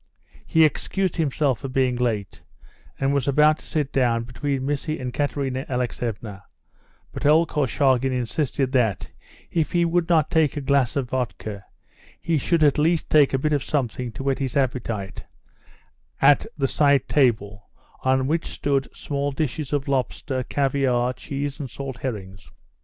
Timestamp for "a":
10.57-10.61, 13.31-13.37